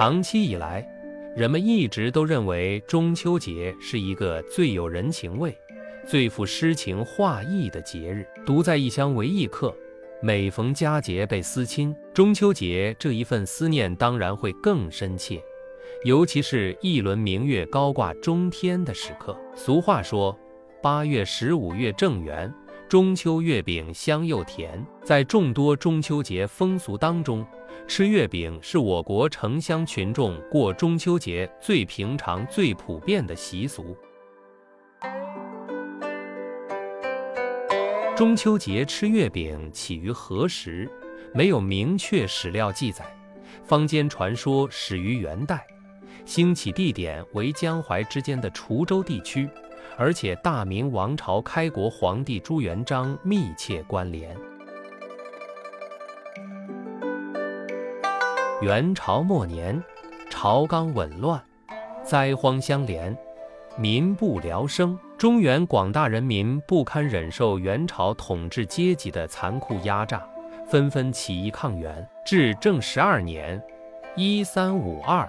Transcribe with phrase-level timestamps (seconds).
[0.00, 0.82] 长期以来，
[1.36, 5.54] 人们一直都认为中秋节是一个最有人情味、
[6.06, 8.26] 最富诗情画意的节日。
[8.46, 9.76] 独在异乡为异客，
[10.22, 11.94] 每逢佳节倍思亲。
[12.14, 15.38] 中秋节这一份思念当然会更深切，
[16.06, 19.38] 尤其是一轮明月高挂中天的时刻。
[19.54, 20.34] 俗话说
[20.82, 22.50] ：“八月十五月正圆，
[22.90, 27.46] 中秋月饼香又甜。”在众多中秋节风俗当中，
[27.86, 33.96] 吃月饼是我国城乡群众过中秋节最平常、最普遍的习俗。
[38.16, 40.90] 中秋节吃月饼起于何时？
[41.32, 43.04] 没有明确史料记载。
[43.62, 45.64] 坊间传说始于元代，
[46.24, 49.48] 兴起地点为江淮之间的滁州地区，
[49.96, 54.36] 而且大明王朝开国皇帝朱元璋密切关联。
[58.62, 59.82] 元朝末年，
[60.28, 61.42] 朝纲紊乱，
[62.02, 63.16] 灾荒相连，
[63.78, 64.98] 民不聊生。
[65.16, 70.26] 中原广大人民不堪忍受元朝统治阶级的残酷压榨，
[70.66, 72.06] 纷纷起义抗元。
[72.24, 73.62] 至正十二年
[74.16, 75.28] （一三五二）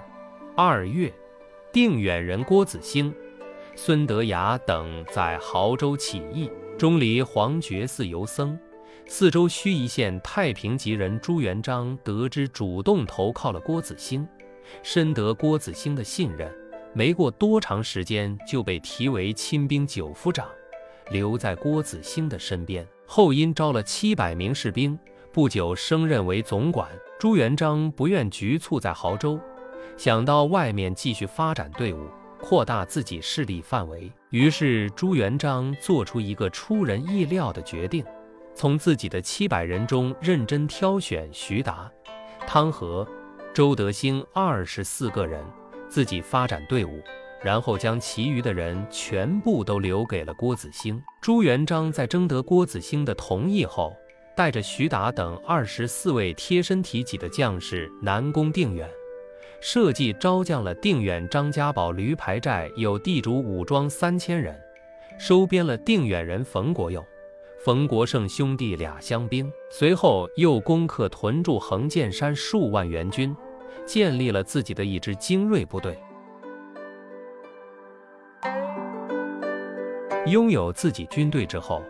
[0.56, 1.12] 二月，
[1.74, 3.14] 定远人郭子兴、
[3.76, 8.58] 孙德崖等在亳州起义，钟离黄觉寺游僧。
[9.08, 14.28] 四周盱眙县太平籍人朱元璋得知，主动投靠了郭子兴，
[14.84, 16.52] 深得郭子兴的信任。
[16.94, 20.48] 没过多长时间，就被提为亲兵九夫长，
[21.10, 22.86] 留在郭子兴的身边。
[23.06, 24.98] 后因招了七百名士兵，
[25.32, 26.90] 不久升任为总管。
[27.18, 29.40] 朱元璋不愿局促在亳州，
[29.98, 32.08] 想到外面继续发展队伍，
[32.42, 34.12] 扩大自己势力范围。
[34.32, 38.04] 于是朱元璋做出一个出人意料的决定。
[38.54, 41.90] 从自己的七百人中认真挑选徐达、
[42.46, 43.08] 汤和、
[43.54, 45.42] 周德兴二十四个人，
[45.88, 47.02] 自己发展队伍，
[47.42, 51.02] 然后将其余的人全部都留给了郭子兴。
[51.22, 53.96] 朱元璋在征得郭子兴的同意后，
[54.36, 58.90] 带着徐达等二十四位贴身提己的将士南攻定远，
[59.64, 64.60] 设计招降了定远张家堡驴牌寨有地主武装三千人，
[65.20, 67.06] 收编了定远人冯国佑。
[67.64, 73.36] 冯国胜兄弟俩乡兵，随后又攻克屯驻横剑山数万援军，
[73.86, 75.96] 建立了自己的一支精锐部队。
[80.26, 81.84] 拥有自己军队之后，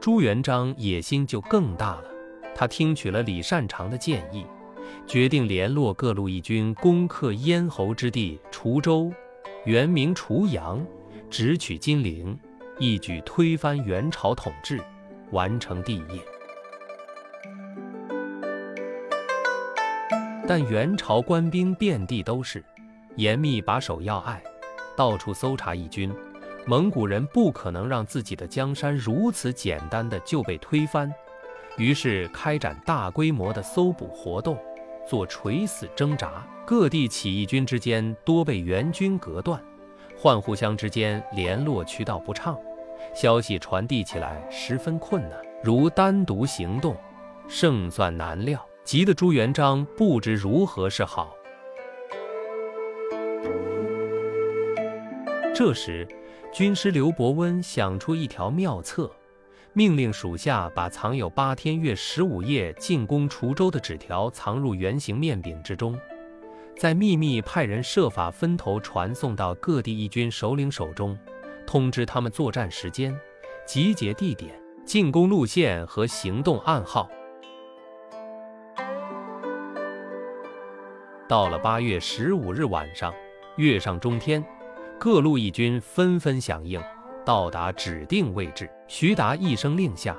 [0.00, 2.04] 朱元璋野心就更大了。
[2.54, 4.46] 他听取了李善长的建议，
[5.06, 9.12] 决定联络各路义军，攻克咽喉之地滁州，
[9.64, 10.84] 原名滁阳，
[11.30, 12.38] 直取金陵，
[12.78, 14.80] 一举推翻元朝统治。
[15.30, 16.22] 完成帝业，
[20.46, 22.64] 但元朝官兵遍地都是，
[23.16, 24.42] 严密把守要隘，
[24.96, 26.10] 到处搜查义军。
[26.66, 31.12] 蒙古人不可能让自己的江山如此简单的就被推翻，
[31.76, 34.56] 于是开展大规模的搜捕活动，
[35.08, 36.46] 做垂死挣扎。
[36.66, 39.58] 各地起义军之间多被元军隔断，
[40.14, 42.54] 患互相之间联络渠道不畅。
[43.14, 46.94] 消息传递起来十分困难，如单独行动，
[47.48, 51.34] 胜算难料，急得朱元璋不知如何是好。
[55.54, 56.06] 这时，
[56.52, 59.10] 军师刘伯温想出一条妙策，
[59.78, 65.96] 命令属下把藏有八天月十五夜进攻滁州的纸条藏入圆形面饼之中，
[66.76, 71.16] 再秘密派人设法分头传送到各地义军首领手中。
[71.64, 73.16] 通知他们作战时间、
[73.64, 77.08] 集结地点、进攻路线和行动暗号。
[81.28, 83.14] 到了八月十五日晚上，
[83.54, 84.44] 月上中天，
[84.98, 86.82] 各路义军纷纷响应，
[87.28, 88.70] 到达指定位置。
[88.86, 90.16] 徐达一声令下，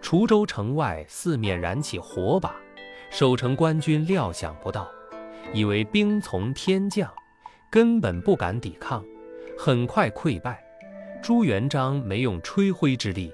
[0.00, 2.54] 滁州城外四面燃起火把，
[3.10, 4.88] 守城官军料想不到，
[5.52, 7.12] 以为兵从天降，
[7.68, 9.04] 根本不敢抵抗，
[9.58, 10.62] 很快溃败。
[11.20, 13.32] 朱元璋没用吹灰之力，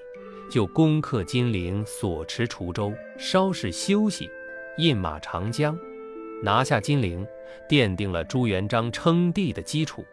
[0.49, 4.27] 就攻克金陵，所持滁州，稍事休息，
[4.79, 5.77] 饮马长江，
[6.41, 7.23] 拿下金陵，
[7.69, 10.03] 奠定了朱元璋称帝的基础。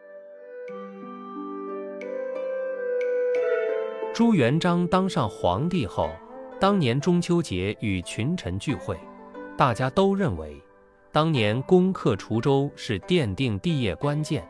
[4.17, 6.09] 朱元璋当上皇帝后，
[6.59, 8.99] 当年中秋节与群臣聚会，
[9.59, 10.59] 大家都认为，
[11.13, 14.43] 当年攻克滁州是奠定帝业关键。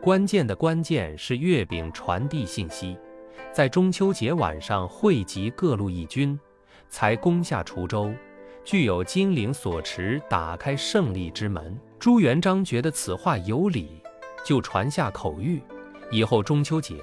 [0.00, 2.96] 关键的关键是月饼传递信息，
[3.52, 6.38] 在中秋节晚上汇集各路义军，
[6.88, 8.14] 才攻下滁州，
[8.64, 11.76] 具有金陵所持打开胜利之门。
[11.98, 14.00] 朱元璋觉得此话有理，
[14.46, 15.60] 就传下口谕，
[16.08, 16.94] 以后中秋节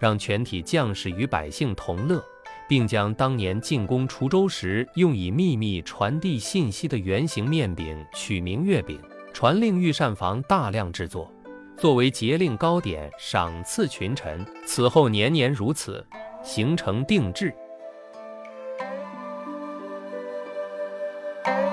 [0.00, 2.20] 让全体将士与百姓同乐，
[2.66, 8.98] 并将当年进攻滁州时用以秘密传递信息的圆形面饼取名月饼，
[9.32, 11.30] 传令御膳房大量制作，
[11.76, 14.44] 作为节令糕点赏赐群臣。
[14.66, 16.04] 此后年年如此，
[16.42, 17.54] 形成定制。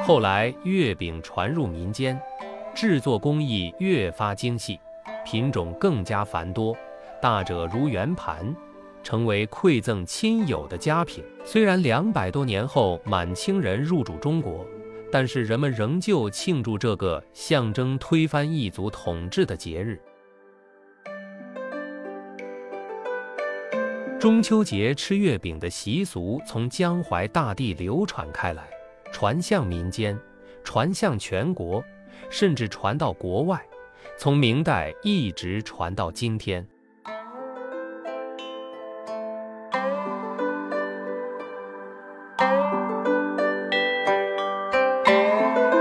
[0.03, 2.19] 后来月饼传入民间。
[2.75, 4.79] 制作工艺越发精细，
[5.25, 6.77] 品种更加繁多，
[7.21, 8.55] 大者如圆盘，
[9.03, 11.23] 成为馈赠亲友的佳品。
[11.43, 14.65] 虽然两百多年后满清人入主中国，
[15.11, 19.99] 但是人们仍旧庆祝这个象征推翻异族统治的节日。
[24.19, 28.67] 中秋节吃月饼的习俗从江淮大地流传开来，
[29.11, 30.19] 传向民间，
[30.63, 31.83] 传向全国。
[32.31, 33.63] 甚至传到国外，
[34.17, 36.67] 从明代一直传到今天。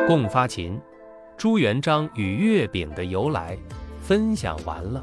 [0.06, 0.81] 贡发琴，
[1.37, 3.58] 朱元璋与月饼的由来，
[4.00, 5.03] 分享完了。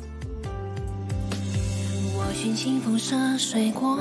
[2.15, 4.00] 我寻清风射水过，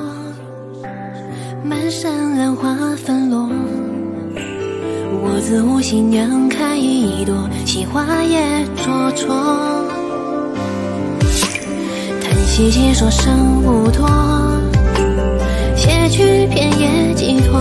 [1.64, 3.48] 满山兰花纷落。
[5.24, 7.34] 我自无心娘开一朵，
[7.64, 9.34] 奇花也灼灼。
[12.20, 14.08] 叹息几说生无托，
[15.74, 17.60] 写句片叶寄托。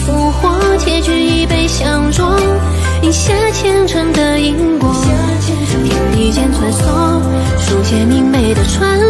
[7.71, 9.00] 书写明媚的传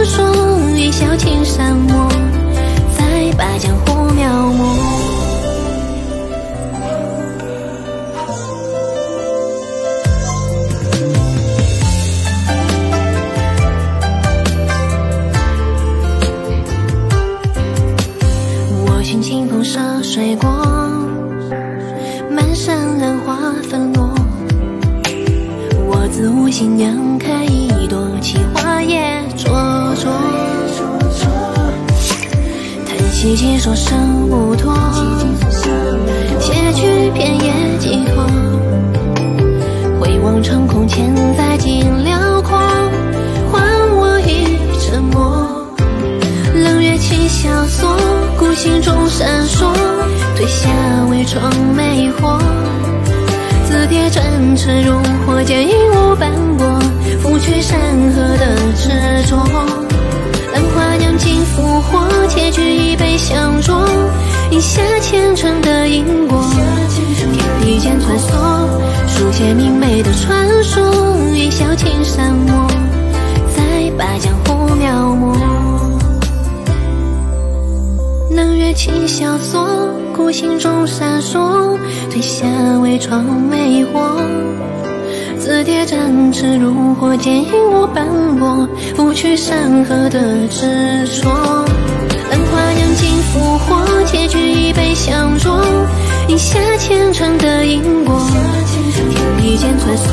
[26.11, 29.49] 自无心酿开一朵，奇花也灼
[29.95, 30.11] 灼。
[32.85, 34.75] 叹息几说声无托，
[36.39, 38.25] 写去片叶寄托。
[40.01, 42.59] 回望长空，千载尽辽阔，
[43.51, 43.61] 还
[43.95, 45.65] 我一沉默。
[46.53, 47.89] 冷月清宵锁，
[48.37, 49.71] 孤星中闪烁。
[50.35, 50.69] 褪下
[51.09, 52.37] 伪装魅惑，
[53.91, 54.97] 蝶展翅如
[55.27, 56.79] 火箭，引我斑驳，
[57.21, 57.77] 拂去山
[58.15, 58.89] 河的执
[59.27, 59.35] 着。
[60.53, 63.85] 兰花酿尽复活，结局一杯相酌，
[64.51, 66.41] 饮下前尘的因果。
[67.33, 68.31] 天地间穿梭，
[69.09, 70.81] 书写明媚的传说，
[71.35, 72.67] 一笑青山墨，
[73.53, 74.89] 再把江湖描
[75.19, 75.50] 摹。
[78.71, 79.67] 月清宵锁。
[80.15, 81.77] 孤星中闪烁，
[82.09, 82.47] 褪下
[82.81, 83.99] 伪装魅惑。
[85.37, 88.07] 紫蝶展翅如火剑影我斑
[88.39, 91.29] 驳，拂去山河的执着。
[92.29, 95.51] 兰花酿尽复活，结局一杯相酌，
[96.29, 98.21] 饮下前尘的因果。
[98.93, 100.05] 天地间穿梭，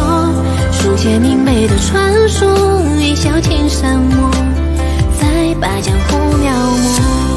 [0.73, 2.49] 书写明媚的传说，
[2.99, 4.29] 一笑青山墨，
[5.21, 7.28] 再把江湖描摹。